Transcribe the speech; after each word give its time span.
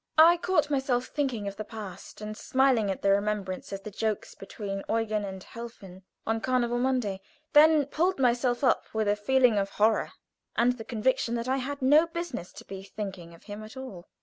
I 0.17 0.37
caught 0.37 0.71
myself 0.71 1.05
thinking 1.09 1.47
of 1.47 1.57
the 1.57 1.63
past 1.63 2.21
and 2.21 2.35
smiling 2.35 2.89
at 2.89 3.03
the 3.03 3.11
remembrance 3.11 3.71
of 3.71 3.83
the 3.83 3.91
jokes 3.91 4.33
between 4.33 4.81
Eugen 4.89 5.23
and 5.23 5.43
Helfen 5.43 6.01
on 6.25 6.41
Carnival 6.41 6.79
Monday, 6.79 7.21
then 7.53 7.85
pulled 7.85 8.17
myself 8.19 8.63
up 8.63 8.85
with 8.93 9.07
a 9.07 9.15
feeling 9.15 9.59
of 9.59 9.69
horror, 9.69 10.11
and 10.55 10.73
the 10.79 10.83
conviction 10.85 11.35
that 11.35 11.47
I 11.47 11.57
had 11.57 11.83
no 11.83 12.07
business 12.07 12.51
to 12.53 12.65
be 12.65 12.81
thinking 12.81 13.35
of 13.35 13.43
him 13.43 13.61
at 13.61 13.77
all. 13.77 14.07